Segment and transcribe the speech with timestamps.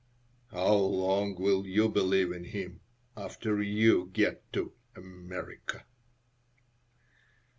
[0.49, 2.79] "How long will you believe in Him
[3.15, 5.85] after you get to America?"